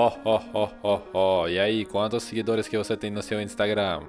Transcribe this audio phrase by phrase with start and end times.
[0.00, 1.48] Ó, ó, ó, ó, ó.
[1.48, 4.02] E aí, quantos seguidores que você tem no seu Instagram?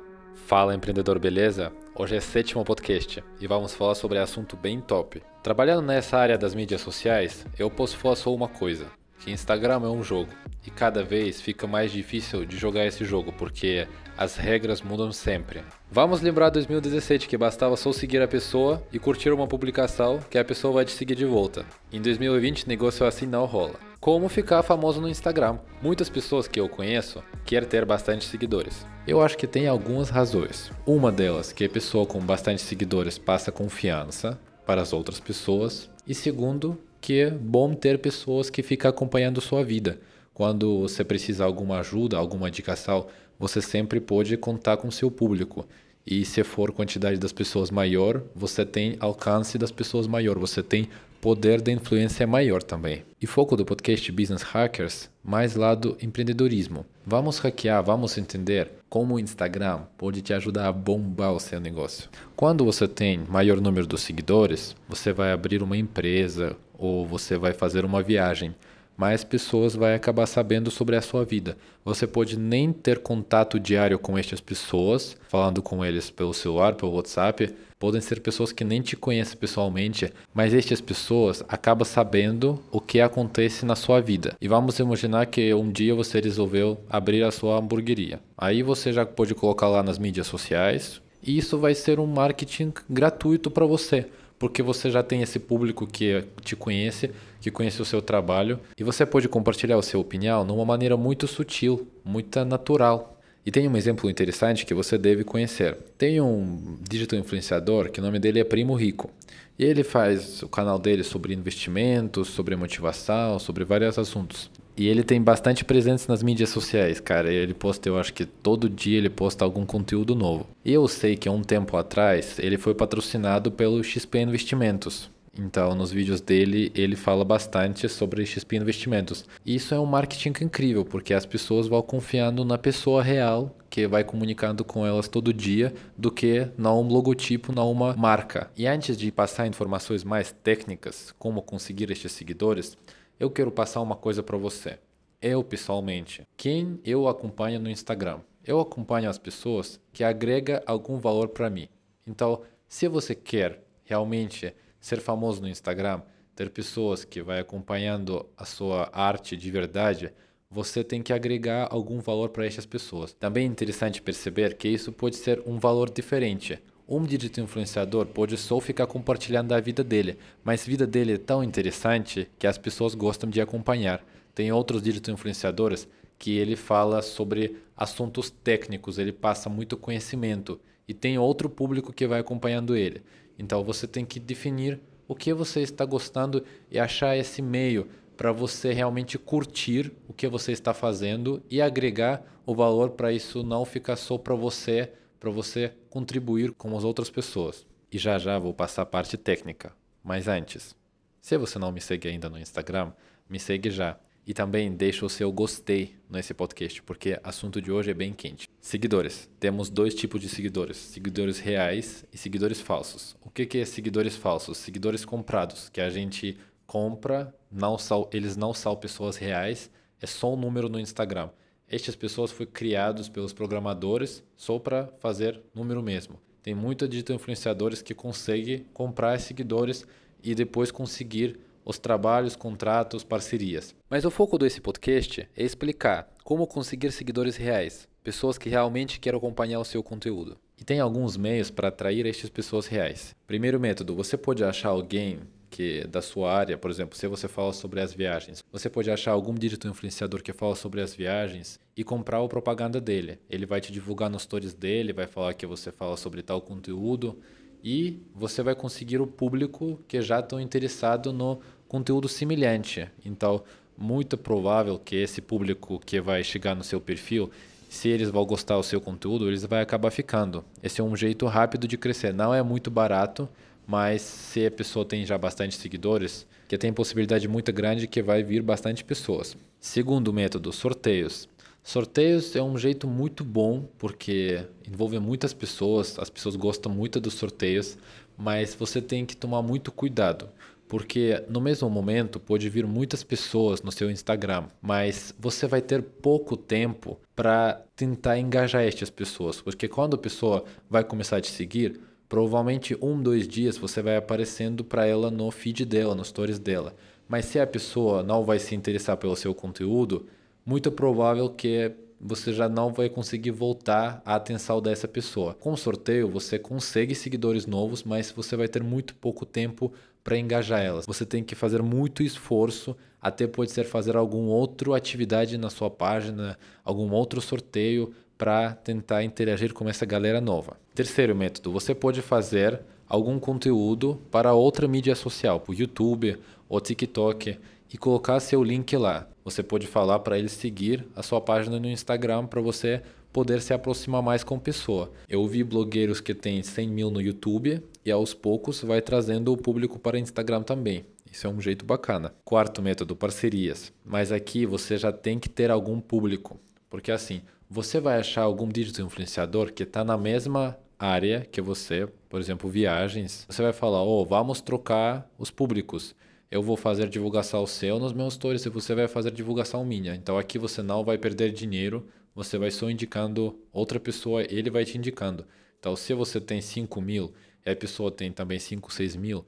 [0.45, 1.73] Fala empreendedor, beleza?
[1.95, 5.19] Hoje é sétimo podcast e vamos falar sobre assunto bem top.
[5.41, 8.85] Trabalhando nessa área das mídias sociais, eu posso falar só uma coisa:
[9.19, 10.29] que Instagram é um jogo
[10.65, 15.61] e cada vez fica mais difícil de jogar esse jogo porque as regras mudam sempre.
[15.91, 20.45] Vamos lembrar 2017 que bastava só seguir a pessoa e curtir uma publicação que a
[20.45, 21.65] pessoa vai te seguir de volta.
[21.91, 23.75] Em 2020 negócio assim não rola.
[23.99, 25.59] Como ficar famoso no Instagram?
[25.81, 28.85] Muitas pessoas que eu conheço querem ter bastante seguidores.
[29.05, 30.71] Eu acho que tem algumas razões.
[30.85, 36.13] Uma delas que a pessoa com bastante seguidores passa confiança para as outras pessoas e
[36.13, 39.99] segundo que é bom ter pessoas que ficam acompanhando sua vida.
[40.33, 43.07] Quando você precisa de alguma ajuda, alguma indicação,
[43.37, 45.67] você sempre pode contar com seu público.
[46.05, 50.89] E se for quantidade das pessoas maior, você tem alcance das pessoas maior, você tem
[51.21, 53.03] poder de influência maior também.
[53.21, 56.85] E foco do podcast Business Hackers, mais lado empreendedorismo.
[57.05, 62.09] Vamos hackear, vamos entender como o Instagram pode te ajudar a bombar o seu negócio.
[62.35, 67.53] Quando você tem maior número de seguidores, você vai abrir uma empresa ou você vai
[67.53, 68.55] fazer uma viagem
[68.99, 71.55] mais pessoas vai acabar sabendo sobre a sua vida.
[71.85, 76.91] Você pode nem ter contato diário com estas pessoas, falando com eles pelo celular, pelo
[76.91, 77.55] WhatsApp.
[77.79, 82.99] Podem ser pessoas que nem te conhecem pessoalmente, mas estas pessoas acabam sabendo o que
[82.99, 84.35] acontece na sua vida.
[84.41, 88.19] E vamos imaginar que um dia você resolveu abrir a sua hamburgueria.
[88.37, 92.73] Aí você já pode colocar lá nas mídias sociais, e isso vai ser um marketing
[92.89, 94.07] gratuito para você
[94.39, 98.83] porque você já tem esse público que te conhece, que conhece o seu trabalho, e
[98.83, 103.19] você pode compartilhar a sua opinião de uma maneira muito sutil, muito natural.
[103.45, 105.77] E tem um exemplo interessante que você deve conhecer.
[105.97, 109.11] Tem um digital influenciador que o nome dele é Primo Rico.
[109.57, 114.49] E ele faz o canal dele sobre investimentos, sobre motivação, sobre vários assuntos.
[114.79, 117.29] E ele tem bastante presença nas mídias sociais, cara.
[117.29, 120.47] Ele posta, eu acho que todo dia ele posta algum conteúdo novo.
[120.63, 125.11] E eu sei que há um tempo atrás ele foi patrocinado pelo XP Investimentos.
[125.37, 129.25] Então, nos vídeos dele, ele fala bastante sobre XP Investimentos.
[129.45, 133.85] E isso é um marketing incrível, porque as pessoas vão confiando na pessoa real que
[133.85, 138.49] vai comunicando com elas todo dia do que não um logotipo, não uma marca.
[138.57, 142.77] E antes de passar informações mais técnicas, como conseguir estes seguidores,
[143.19, 144.79] eu quero passar uma coisa para você.
[145.21, 148.21] Eu, pessoalmente, quem eu acompanho no Instagram?
[148.45, 151.67] Eu acompanho as pessoas que agregam algum valor para mim.
[152.07, 156.01] Então, se você quer realmente ser famoso no Instagram,
[156.33, 160.13] ter pessoas que vai acompanhando a sua arte de verdade,
[160.49, 163.13] você tem que agregar algum valor para essas pessoas.
[163.13, 166.57] Também é interessante perceber que isso pode ser um valor diferente.
[166.91, 171.17] Um digital influenciador pode só ficar compartilhando a vida dele, mas a vida dele é
[171.19, 174.03] tão interessante que as pessoas gostam de acompanhar.
[174.33, 180.93] Tem outros digital influenciadores que ele fala sobre assuntos técnicos, ele passa muito conhecimento e
[180.95, 183.03] tem outro público que vai acompanhando ele.
[183.37, 188.31] Então você tem que definir o que você está gostando e achar esse meio para
[188.31, 193.63] você realmente curtir o que você está fazendo e agregar o valor para isso não
[193.63, 197.65] ficar só para você para você contribuir com as outras pessoas.
[197.91, 199.73] E já já vou passar a parte técnica.
[200.03, 200.75] Mas antes,
[201.21, 202.91] se você não me segue ainda no Instagram,
[203.29, 203.99] me segue já.
[204.25, 208.13] E também deixa o seu gostei nesse podcast, porque o assunto de hoje é bem
[208.13, 208.47] quente.
[208.61, 209.27] Seguidores.
[209.39, 213.15] Temos dois tipos de seguidores: seguidores reais e seguidores falsos.
[213.21, 214.59] O que, que é seguidores falsos?
[214.59, 216.37] Seguidores comprados, que a gente
[216.67, 221.29] compra, não são, eles não são pessoas reais, é só um número no Instagram.
[221.69, 226.19] Estas pessoas foram criados pelos programadores só para fazer número mesmo.
[226.41, 229.85] Tem muitos digital influenciadores que conseguem comprar seguidores
[230.23, 233.75] e depois conseguir os trabalhos, contratos, parcerias.
[233.87, 239.17] Mas o foco desse podcast é explicar como conseguir seguidores reais, pessoas que realmente querem
[239.17, 240.39] acompanhar o seu conteúdo.
[240.57, 243.15] E tem alguns meios para atrair estas pessoas reais.
[243.27, 247.51] Primeiro método, você pode achar alguém que da sua área, por exemplo, se você fala
[247.53, 251.83] sobre as viagens, você pode achar algum digital influenciador que fala sobre as viagens e
[251.83, 253.19] comprar a propaganda dele.
[253.29, 257.17] Ele vai te divulgar nos stories dele, vai falar que você fala sobre tal conteúdo
[257.63, 262.87] e você vai conseguir o público que já estão interessado no conteúdo semelhante.
[263.03, 263.43] Então,
[263.77, 267.29] muito provável que esse público que vai chegar no seu perfil
[267.69, 270.43] se eles vão gostar do seu conteúdo, eles vão acabar ficando.
[270.61, 272.11] Esse é um jeito rápido de crescer.
[272.11, 273.29] Não é muito barato,
[273.69, 278.23] mas se a pessoa tem já bastante seguidores, que tem possibilidade muito grande que vai
[278.23, 279.37] vir bastante pessoas.
[279.59, 281.29] Segundo método, sorteios.
[281.61, 287.13] Sorteios é um jeito muito bom porque envolve muitas pessoas, as pessoas gostam muito dos
[287.13, 287.77] sorteios,
[288.17, 290.29] mas você tem que tomar muito cuidado,
[290.67, 295.83] Porque no mesmo momento pode vir muitas pessoas no seu Instagram, mas você vai ter
[295.83, 299.41] pouco tempo para tentar engajar estas pessoas.
[299.41, 303.95] Porque quando a pessoa vai começar a te seguir, provavelmente um, dois dias você vai
[303.95, 306.75] aparecendo para ela no feed dela, nos stories dela.
[307.07, 310.07] Mas se a pessoa não vai se interessar pelo seu conteúdo,
[310.43, 315.33] muito provável que você já não vai conseguir voltar a atenção dessa pessoa.
[315.33, 319.71] Com sorteio, você consegue seguidores novos, mas você vai ter muito pouco tempo
[320.03, 320.85] para engajar elas.
[320.85, 325.69] Você tem que fazer muito esforço, até pode ser fazer alguma outra atividade na sua
[325.69, 330.57] página, algum outro sorteio para tentar interagir com essa galera nova.
[330.75, 336.17] Terceiro método, você pode fazer algum conteúdo para outra mídia social, para o YouTube
[336.49, 337.39] ou TikTok
[337.73, 339.07] e colocar seu link lá.
[339.23, 342.81] Você pode falar para eles seguir a sua página no Instagram para você
[343.13, 344.91] poder se aproximar mais com a pessoa.
[345.07, 349.37] Eu vi blogueiros que têm 100 mil no YouTube e aos poucos vai trazendo o
[349.37, 350.83] público para Instagram também.
[351.09, 352.13] Isso é um jeito bacana.
[352.25, 353.71] Quarto método, parcerias.
[353.85, 356.37] Mas aqui você já tem que ter algum público.
[356.69, 361.87] Porque assim, você vai achar algum digital influenciador que está na mesma área que você,
[362.07, 363.25] por exemplo, viagens.
[363.29, 365.95] Você vai falar, oh, vamos trocar os públicos
[366.31, 369.95] eu vou fazer divulgação seu nos meus stories e você vai fazer divulgação minha.
[369.95, 374.63] Então aqui você não vai perder dinheiro, você vai só indicando outra pessoa, ele vai
[374.63, 375.25] te indicando.
[375.59, 377.13] Então se você tem 5 mil
[377.45, 379.25] e a pessoa tem também 5, 6 mil,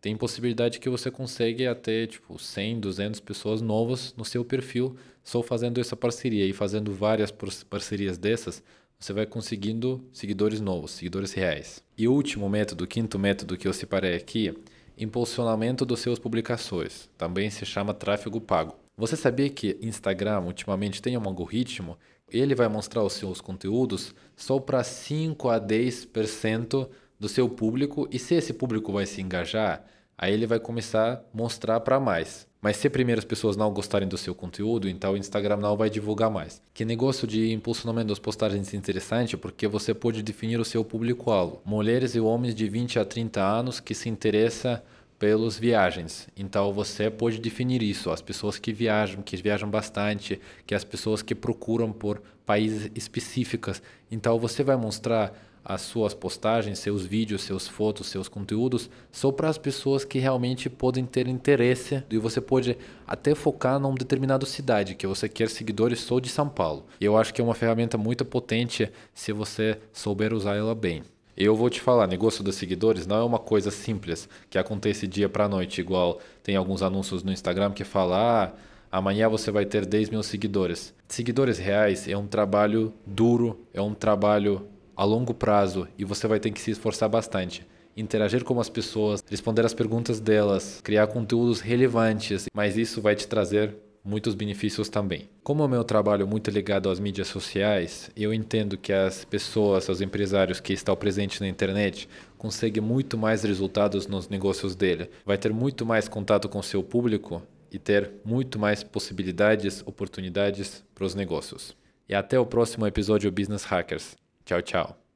[0.00, 5.42] tem possibilidade que você consegue até tipo 100, 200 pessoas novas no seu perfil só
[5.42, 7.30] fazendo essa parceria e fazendo várias
[7.68, 8.62] parcerias dessas,
[8.98, 11.82] você vai conseguindo seguidores novos, seguidores reais.
[11.96, 14.56] E o último método, o quinto método que eu separei aqui,
[14.96, 18.74] impulsionamento das suas publicações, também se chama tráfego pago.
[18.96, 21.96] Você sabia que Instagram ultimamente tem um algoritmo?
[22.28, 26.88] Ele vai mostrar os seus conteúdos só para 5 a 10%
[27.18, 29.84] do seu público e se esse público vai se engajar,
[30.16, 32.46] aí ele vai começar a mostrar para mais.
[32.60, 35.88] Mas se primeiro as pessoas não gostarem do seu conteúdo, então o Instagram não vai
[35.88, 36.60] divulgar mais.
[36.74, 41.62] Que negócio de impulsionamento das postagens é interessante porque você pode definir o seu público-alvo.
[41.64, 44.80] Mulheres e homens de 20 a 30 anos que se interessam
[45.18, 46.28] pelas viagens.
[46.36, 51.22] Então você pode definir isso, as pessoas que viajam, que viajam bastante, que as pessoas
[51.22, 53.82] que procuram por países específicos.
[54.10, 55.32] Então você vai mostrar
[55.64, 60.70] as suas postagens, seus vídeos, seus fotos, seus conteúdos só para as pessoas que realmente
[60.70, 66.00] podem ter interesse e você pode até focar numa determinada cidade que você quer seguidores
[66.00, 66.86] só de São Paulo.
[66.98, 71.02] E eu acho que é uma ferramenta muito potente se você souber usar ela bem.
[71.40, 75.28] Eu vou te falar, negócio dos seguidores não é uma coisa simples que acontece dia
[75.28, 78.52] para noite, igual tem alguns anúncios no Instagram que fala, ah,
[78.90, 80.92] amanhã você vai ter 10 mil seguidores.
[81.06, 86.40] Seguidores reais é um trabalho duro, é um trabalho a longo prazo e você vai
[86.40, 87.64] ter que se esforçar bastante.
[87.96, 93.28] Interagir com as pessoas, responder as perguntas delas, criar conteúdos relevantes, mas isso vai te
[93.28, 93.76] trazer
[94.08, 95.28] muitos benefícios também.
[95.42, 99.88] Como o meu trabalho é muito ligado às mídias sociais, eu entendo que as pessoas,
[99.88, 102.08] os empresários que estão presentes na internet,
[102.38, 105.10] conseguem muito mais resultados nos negócios dele.
[105.26, 111.04] Vai ter muito mais contato com seu público e ter muito mais possibilidades, oportunidades para
[111.04, 111.76] os negócios.
[112.08, 114.16] E até o próximo episódio Business Hackers.
[114.46, 115.07] Tchau, tchau.